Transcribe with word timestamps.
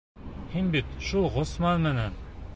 Һин 0.53 0.71
бит 0.77 0.97
шул 1.11 1.29
Ғосман 1.37 1.87
менән... 1.91 2.19